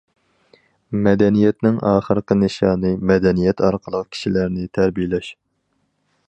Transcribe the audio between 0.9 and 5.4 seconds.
مەدەنىيەتنىڭ ئاخىرقى نىشانى مەدەنىيەت ئارقىلىق كىشىلەرنى تەربىيەلەش.